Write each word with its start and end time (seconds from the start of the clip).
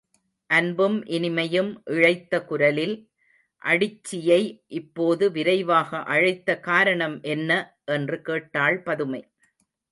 அன்பும் 0.49 0.95
இனிமையும் 1.07 1.69
இழைத்த 1.85 2.43
குரலில், 2.43 2.95
அடிச்சியை 3.61 4.39
இப்போது 4.71 5.31
விரைவாக 5.31 6.03
அழைத்த 6.07 6.59
காரணம் 6.59 7.21
என்ன? 7.29 7.51
என்று 7.85 8.21
கேட்டாள் 8.21 8.81
பதுமை. 8.81 9.23